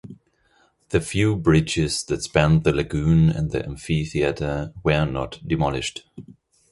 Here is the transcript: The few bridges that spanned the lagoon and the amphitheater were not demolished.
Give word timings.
The 0.89 0.99
few 0.99 1.35
bridges 1.35 2.03
that 2.05 2.23
spanned 2.23 2.63
the 2.63 2.73
lagoon 2.73 3.29
and 3.29 3.51
the 3.51 3.63
amphitheater 3.63 4.73
were 4.83 5.05
not 5.05 5.39
demolished. 5.47 6.07